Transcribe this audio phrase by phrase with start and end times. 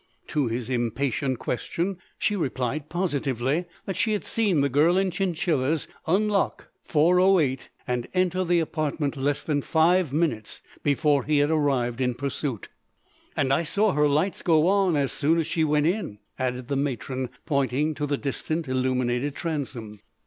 [0.29, 5.87] To his impatient question she replied positively that she had seen the girl in chinchillas
[6.07, 12.15] unlock 408 and enter the apartment less than five minutes before he had arrived in
[12.15, 12.67] pursuit.
[13.37, 16.75] "And I saw her lights go on as soon as she went in," added the
[16.75, 19.99] matron, pointing to the distant illuminated transom.